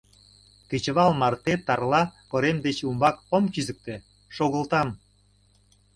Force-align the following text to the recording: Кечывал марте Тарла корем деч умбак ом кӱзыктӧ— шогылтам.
Кечывал 0.69 1.11
марте 1.21 1.53
Тарла 1.65 2.03
корем 2.31 2.57
деч 2.65 2.77
умбак 2.87 3.15
ом 3.35 3.43
кӱзыктӧ— 3.53 3.95
шогылтам. 4.35 4.89